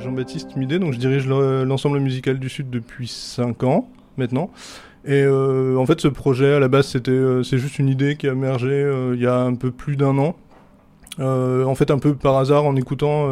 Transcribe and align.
Jean-Baptiste 0.00 0.56
Midet, 0.56 0.78
donc 0.78 0.92
je 0.92 0.98
dirige 0.98 1.26
l'ensemble 1.28 2.00
musical 2.00 2.38
du 2.38 2.48
Sud 2.48 2.70
depuis 2.70 3.08
5 3.08 3.62
ans 3.64 3.88
maintenant. 4.16 4.50
Et 5.04 5.22
euh, 5.22 5.76
en 5.76 5.86
fait, 5.86 6.00
ce 6.00 6.08
projet, 6.08 6.54
à 6.54 6.60
la 6.60 6.68
base, 6.68 6.88
c'était, 6.88 7.10
euh, 7.10 7.42
c'est 7.42 7.58
juste 7.58 7.78
une 7.78 7.88
idée 7.88 8.16
qui 8.16 8.28
a 8.28 8.32
émergé 8.32 8.70
euh, 8.70 9.14
il 9.14 9.20
y 9.20 9.26
a 9.26 9.36
un 9.36 9.54
peu 9.54 9.70
plus 9.70 9.96
d'un 9.96 10.18
an. 10.18 10.36
en 11.18 11.74
fait, 11.74 11.90
un 11.90 11.98
peu 11.98 12.14
par 12.14 12.36
hasard, 12.36 12.64
en 12.64 12.76
écoutant 12.76 13.28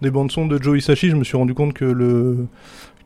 des 0.00 0.10
bandes 0.10 0.30
son 0.30 0.46
de 0.46 0.62
Joe 0.62 0.78
Hisaishi, 0.78 1.10
je 1.10 1.16
me 1.16 1.24
suis 1.24 1.36
rendu 1.36 1.54
compte 1.54 1.74
que 1.74 1.84
le 1.84 2.46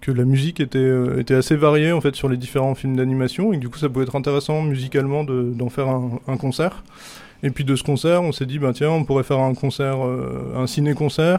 que 0.01 0.11
la 0.11 0.25
musique 0.25 0.59
était, 0.59 0.93
était 1.21 1.35
assez 1.35 1.55
variée 1.55 1.93
en 1.93 2.01
fait 2.01 2.17
sur 2.17 2.29
les 2.29 2.37
différents 2.37 2.75
films 2.75 2.97
d'animation 2.97 3.53
et 3.53 3.57
que 3.57 3.61
du 3.61 3.69
coup 3.69 3.79
ça 3.79 3.89
pouvait 3.89 4.05
être 4.05 4.17
intéressant 4.17 4.61
musicalement 4.61 5.23
d'en 5.23 5.69
faire 5.69 5.89
un, 5.89 6.19
un, 6.27 6.37
concert. 6.37 6.83
Et 7.45 7.51
puis 7.51 7.65
de 7.65 7.77
ce 7.77 7.85
concert, 7.85 8.21
on 8.25 8.33
s'est 8.33 8.47
dit 8.47 8.59
bah 8.59 8.73
tiens, 8.75 8.91
on 8.91 9.05
pourrait 9.05 9.23
faire 9.23 9.39
un 9.39 9.55
concert, 9.55 9.99
un 10.57 10.67
ciné-concert. 10.67 11.39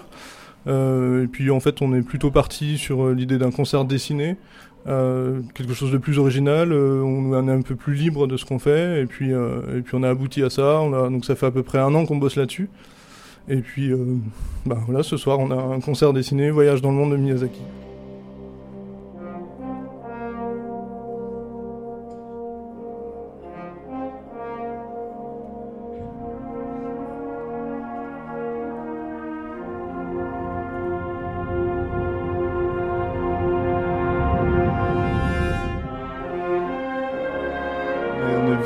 Et 0.68 1.28
puis 1.32 1.52
en 1.52 1.60
fait, 1.60 1.82
on 1.82 1.94
est 1.94 2.02
plutôt 2.02 2.32
parti 2.32 2.78
sur 2.78 3.10
l'idée 3.10 3.38
d'un 3.38 3.52
concert 3.52 3.86
dessiné 3.86 4.38
euh, 4.86 5.42
quelque 5.54 5.74
chose 5.74 5.92
de 5.92 5.98
plus 5.98 6.20
original, 6.20 6.74
euh, 6.74 7.02
on 7.02 7.48
est 7.48 7.52
un 7.52 7.62
peu 7.62 7.76
plus 7.76 7.94
libre 7.94 8.28
de 8.28 8.36
ce 8.36 8.44
qu'on 8.44 8.60
fait, 8.60 9.02
et 9.02 9.06
puis, 9.06 9.32
euh, 9.32 9.78
et 9.78 9.82
puis 9.82 9.96
on 9.96 10.04
a 10.04 10.10
abouti 10.10 10.44
à 10.44 10.50
ça, 10.50 10.82
donc 11.10 11.24
ça 11.24 11.36
fait 11.36 11.46
à 11.46 11.52
peu 11.52 11.64
près 11.64 11.78
un 11.78 11.96
an 11.96 12.06
qu'on 12.06 12.18
bosse 12.18 12.36
là-dessus. 12.36 12.70
Et 13.50 13.58
puis 13.58 13.92
bah, 14.66 14.78
voilà, 14.86 15.04
ce 15.04 15.18
soir 15.18 15.40
on 15.40 15.52
a 15.52 15.76
un 15.76 15.82
concert 15.82 16.14
dessiné, 16.14 16.50
Voyage 16.50 16.82
dans 16.82 16.92
le 16.92 16.96
monde 16.96 17.12
de 17.12 17.18
Miyazaki. 17.18 17.60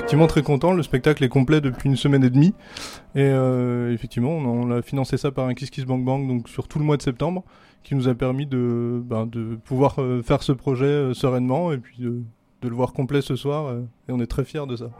Effectivement 0.08 0.27
très 0.27 0.41
content. 0.41 0.72
Le 0.72 0.83
spectacle 0.83 1.22
est 1.25 1.30
complet 1.30 1.59
depuis 1.59 1.89
une 1.89 1.97
semaine 1.97 2.23
et 2.23 2.30
demie. 2.30 2.53
Et 3.13 3.23
euh, 3.23 3.91
effectivement, 3.94 4.38
on, 4.38 4.72
a 4.72 4.81
financé 4.81 5.17
ça 5.17 5.31
par 5.31 5.47
un 5.47 5.53
Kiss 5.53 5.69
Kiss 5.69 5.83
Bank 5.83 6.05
Bank 6.05 6.25
donc 6.30 6.47
sur 6.47 6.69
tout 6.69 6.80
le 6.80 6.86
mois 6.86 6.95
de 6.95 7.02
septembre, 7.02 7.44
qui 7.83 7.94
nous 7.94 8.08
a 8.08 8.16
permis 8.16 8.45
de, 8.45 9.02
ben, 9.03 9.30
pouvoir 9.66 9.95
euh, 10.00 10.22
faire 10.23 10.44
ce 10.44 10.53
projet 10.53 10.85
euh, 10.85 11.13
sereinement 11.13 11.73
et 11.73 11.78
puis 11.78 11.97
de, 12.00 12.22
de, 12.61 12.69
le 12.69 12.73
voir 12.73 12.94
complet 12.94 13.19
ce 13.19 13.35
soir. 13.35 13.75
et 14.08 14.11
on 14.13 14.22
est 14.22 14.28
très 14.28 14.45
fiers 14.45 14.66
de 14.66 14.78
ça. 14.78 14.91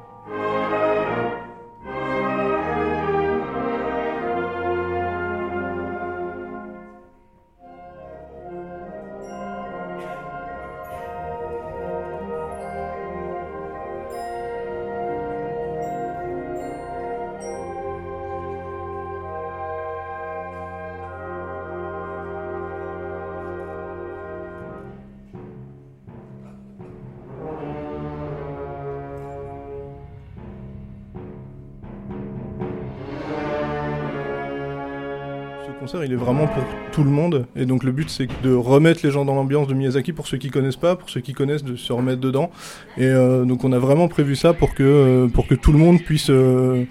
Concert, 35.80 36.04
il 36.04 36.12
est 36.12 36.18
vraiment 36.18 36.48
pour 36.48 36.64
tout 36.92 37.04
le 37.04 37.10
monde. 37.10 37.46
Et 37.56 37.66
donc 37.66 37.84
le 37.84 37.92
but, 37.92 38.10
c'est 38.10 38.28
de 38.44 38.54
remettre 38.54 39.02
les 39.04 39.12
gens 39.12 39.26
dans 39.26 39.36
l'ambiance 39.36 39.68
de 39.68 39.74
Miyazaki 39.74 40.14
pour 40.14 40.28
ceux 40.28 40.38
qui 40.38 40.50
connaissent 40.50 40.78
pas, 40.78 40.96
pour 40.96 41.10
ceux 41.10 41.22
qui 41.22 41.34
connaissent, 41.34 41.64
de 41.64 41.76
se 41.76 41.94
remettre 41.94 42.20
dedans. 42.20 42.52
Et 42.98 43.06
euh, 43.06 43.46
donc 43.46 43.64
on 43.64 43.72
a 43.72 43.80
vraiment 43.80 44.08
prévu 44.08 44.36
ça 44.36 44.54
pour 44.54 44.74
que, 44.74 44.84
euh, 44.84 45.28
pour 45.28 45.48
que 45.48 45.56
tout 45.56 45.72
le 45.72 45.78
monde 45.78 46.02
puisse, 46.02 46.30
euh, 46.30 46.86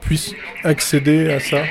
puisse 0.00 0.34
accéder 0.64 1.30
à 1.30 1.40
ça. 1.40 1.62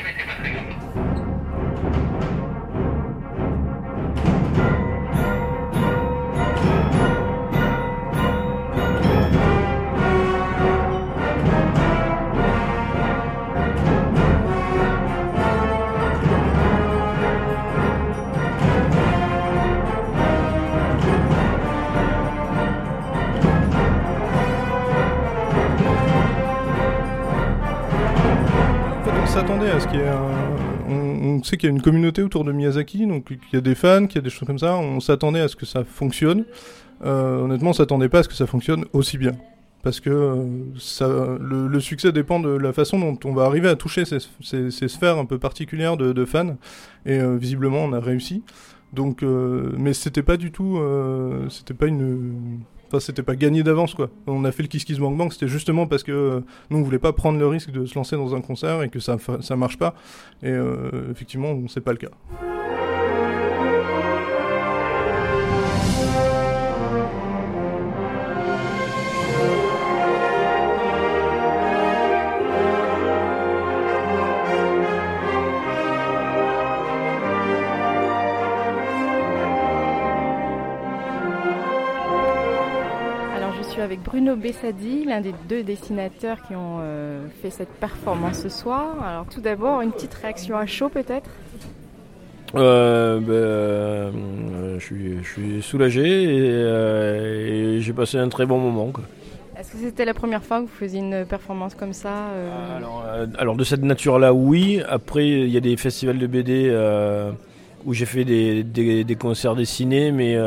S'attendait 29.33 29.71
à 29.71 29.79
ce 29.79 29.88
qu'il 29.88 29.99
y 29.99 30.03
ait 30.03 30.07
un... 30.07 30.94
on, 30.94 31.41
sait 31.41 31.57
qu'il 31.57 31.67
y 31.67 31.71
a 31.71 31.75
une 31.75 31.81
communauté 31.81 32.21
autour 32.21 32.44
de 32.44 32.51
Miyazaki, 32.51 33.07
donc 33.07 33.31
il 33.31 33.39
y 33.51 33.55
a 33.55 33.61
des 33.61 33.73
fans, 33.73 34.05
qu'il 34.05 34.17
y 34.17 34.19
a 34.19 34.21
des 34.21 34.29
choses 34.29 34.45
comme 34.45 34.59
ça. 34.59 34.75
On 34.75 34.99
s'attendait 34.99 35.39
à 35.39 35.47
ce 35.47 35.55
que 35.55 35.66
ça 35.66 35.83
fonctionne. 35.83 36.45
Euh, 37.03 37.39
honnêtement, 37.39 37.71
on 37.71 37.73
s'attendait 37.73 38.09
pas 38.09 38.19
à 38.19 38.23
ce 38.23 38.29
que 38.29 38.35
ça 38.35 38.45
fonctionne 38.45 38.85
aussi 38.94 39.17
bien. 39.17 39.31
Parce 39.81 39.99
que 40.01 40.11
euh, 40.11 41.38
le, 41.41 41.79
succès 41.79 42.11
dépend 42.11 42.39
de 42.39 42.49
la 42.49 42.73
façon 42.73 42.99
dont 42.99 43.17
on 43.25 43.33
va 43.33 43.45
arriver 43.45 43.69
à 43.69 43.75
toucher 43.75 44.03
ces, 44.05 44.19
sphères 44.88 45.17
un 45.17 45.25
peu 45.25 45.39
particulières 45.39 45.97
de, 45.97 46.25
fans. 46.25 46.55
Et 47.07 47.19
euh, 47.19 47.35
visiblement, 47.35 47.85
on 47.85 47.94
a 47.94 48.00
réussi. 48.00 48.44
Donc, 48.94 49.23
mais 49.23 49.94
c'était 49.94 50.21
pas 50.21 50.38
du 50.38 50.51
tout, 50.51 50.79
c'était 51.50 51.73
pas 51.73 51.88
une, 51.88 52.59
c'était 53.00 53.24
pas 53.24 53.36
gagné 53.36 53.64
d'avance, 53.64 53.94
quoi. 53.94 54.09
On 54.28 54.46
a 54.46 54.52
fait 54.52 54.64
le 54.64 54.68
Kiss 54.68 54.86
Kiss 54.86 55.00
Bang 55.00 55.18
Bang, 55.18 55.31
c'était 55.31 55.48
justement 55.48 55.88
parce 55.88 56.04
que 56.04 56.12
euh, 56.12 56.42
nous, 56.70 56.78
on 56.78 56.84
voulait 56.84 57.00
pas 57.00 57.14
prendre 57.14 57.40
le 57.40 57.48
risque 57.48 57.72
de 57.72 57.86
se 57.86 57.96
lancer 57.96 58.16
dans 58.16 58.36
un 58.36 58.42
concert 58.42 58.84
et 58.84 58.90
que 58.90 59.00
ça, 59.00 59.18
ça 59.42 59.56
marche 59.56 59.78
pas. 59.78 59.96
Et 60.42 60.50
euh, 60.50 61.12
effectivement, 61.12 61.56
c'est 61.68 61.81
pas 61.81 61.92
le 61.92 61.98
cas. 61.98 62.53
Avec 83.83 84.01
Bruno 84.01 84.35
Bessadi, 84.35 85.03
l'un 85.03 85.21
des 85.21 85.33
deux 85.49 85.61
dessinateurs 85.61 86.41
qui 86.47 86.55
ont 86.55 86.77
euh, 86.79 87.27
fait 87.41 87.49
cette 87.49 87.69
performance 87.69 88.41
ce 88.41 88.49
soir. 88.49 89.03
Alors 89.03 89.25
tout 89.25 89.41
d'abord, 89.41 89.81
une 89.81 89.91
petite 89.91 90.13
réaction 90.13 90.57
à 90.57 90.66
chaud 90.66 90.89
peut-être? 90.89 91.29
Euh, 92.55 93.19
ben, 93.19 93.33
euh, 93.33 94.79
je, 94.79 94.85
suis, 94.85 95.17
je, 95.23 95.27
suis, 95.27 95.61
soulagé 95.61 96.03
et, 97.75 97.81
j'ai 97.81 97.94
passé 97.94 98.17
un 98.17 98.29
très 98.29 98.45
bon 98.45 98.57
moment. 98.57 98.91
Est-ce 99.57 99.71
que 99.74 99.77
c'était 99.77 100.06
la 100.06 100.13
première 100.13 100.44
fois 100.44 100.59
que 100.59 100.63
vous 100.63 100.75
faisiez 100.75 101.00
une 101.00 101.25
performance 101.25 101.75
comme 101.75 101.94
ça 101.94 102.29
alors, 103.38 103.56
de 103.56 103.63
cette 103.63 103.83
nature-là, 103.83 104.33
oui. 104.33 104.81
Après, 104.88 105.27
il 105.27 105.50
y 105.50 105.57
a 105.57 105.62
des 105.62 105.77
festivals 105.77 106.18
de 106.18 106.27
BD 106.27 106.71
où 107.86 107.94
j'ai 107.94 108.06
fait 108.06 108.24
des, 108.24 108.63
des, 108.63 109.03
des, 109.03 109.15
concerts 109.15 109.56
dessinés, 109.56 110.12
mais 110.12 110.38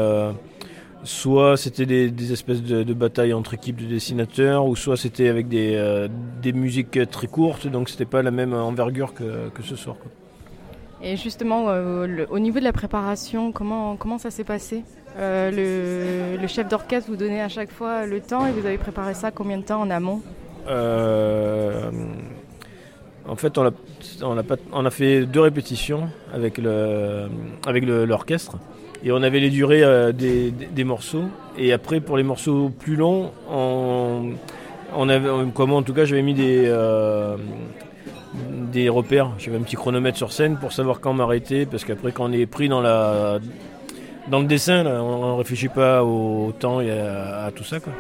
soit 1.06 1.56
c'était 1.56 1.86
des, 1.86 2.32
espèces 2.32 2.62
de, 2.62 2.92
batailles 2.92 3.32
entre 3.32 3.54
équipes 3.54 3.76
de 3.76 3.86
dessinateurs, 3.86 4.66
ou 4.66 4.76
soit 4.76 4.96
c'était 4.96 5.28
avec 5.28 5.48
des, 5.48 5.74
euh, 5.74 6.08
des, 6.42 6.52
musiques 6.52 6.98
très 7.10 7.28
courtes, 7.28 7.66
donc 7.66 7.88
c'était 7.88 8.04
pas 8.04 8.22
la 8.22 8.30
même 8.30 8.52
envergure 8.52 9.14
que, 9.14 9.48
que 9.50 9.62
ce 9.62 9.76
soir. 9.76 9.96
Et 11.02 11.16
justement, 11.16 11.66
euh, 11.68 12.26
au 12.30 12.38
niveau 12.38 12.58
de 12.58 12.64
la 12.64 12.72
préparation, 12.72 13.52
comment, 13.52 13.96
comment 13.96 14.18
ça 14.18 14.30
s'est 14.30 14.44
passé? 14.44 14.82
Euh, 15.18 16.38
le, 16.40 16.46
chef 16.46 16.68
d'orchestre 16.68 17.08
vous 17.08 17.16
donnait 17.16 17.40
à 17.40 17.48
chaque 17.48 17.70
fois 17.70 18.06
le 18.06 18.20
temps 18.20 18.46
et 18.46 18.52
vous 18.52 18.66
avez 18.66 18.78
préparé 18.78 19.14
ça 19.14 19.30
combien 19.30 19.58
de 19.58 19.64
temps 19.64 19.80
en 19.80 19.90
amont? 19.90 20.20
En 23.28 23.34
fait, 23.34 23.58
on 23.58 23.66
a, 23.66 23.70
on, 24.22 24.38
a 24.38 24.42
on 24.72 24.84
a 24.84 24.90
fait 24.90 25.26
deux 25.26 25.40
répétitions 25.40 26.08
avec 26.32 26.58
l'orchestre. 26.58 27.66
Avec 27.66 27.84
et 29.04 29.12
on 29.12 29.22
avait 29.22 29.40
les 29.40 29.50
durées 29.50 29.82
euh, 29.82 30.12
des, 30.12 30.84
morceaux. 30.84 31.24
Et 31.58 31.72
après, 31.72 32.00
pour 32.00 32.16
les 32.16 32.22
morceaux 32.22 32.70
plus 32.70 32.96
longs, 32.96 33.30
on, 33.50 35.08
avait, 35.08 35.28
comment 35.54 35.76
en 35.76 35.82
tout 35.82 35.94
cas, 35.94 36.04
j'avais 36.04 36.22
mis 36.22 36.34
des, 36.34 36.64
euh, 36.66 37.36
des 38.72 38.88
repères. 38.88 39.30
J'avais 39.38 39.56
un 39.56 39.62
petit 39.62 39.76
chronomètre 39.76 40.16
sur 40.16 40.32
scène 40.32 40.56
pour 40.56 40.72
savoir 40.72 41.00
quand 41.00 41.12
m'arrêter, 41.12 41.66
parce 41.66 41.84
qu'après, 41.84 42.12
quand 42.12 42.28
on 42.28 42.32
est 42.32 42.46
pris 42.46 42.68
dans 42.68 42.80
la 42.80 43.38
dans 44.28 44.40
le 44.40 44.46
dessin, 44.46 44.84
on 44.84 45.34
ne 45.34 45.38
réfléchit 45.38 45.68
pas 45.68 46.02
au 46.02 46.52
temps 46.58 46.80
et 46.80 46.90
à, 46.90 47.50
tout 47.54 47.62
ça. 47.62 47.78
Quoi. 47.78 47.92